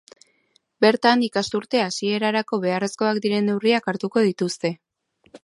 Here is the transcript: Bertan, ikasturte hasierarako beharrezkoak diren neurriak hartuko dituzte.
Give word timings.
Bertan, 0.85 1.25
ikasturte 1.27 1.83
hasierarako 1.83 2.59
beharrezkoak 2.65 3.21
diren 3.27 3.49
neurriak 3.53 3.93
hartuko 3.95 4.27
dituzte. 4.31 4.75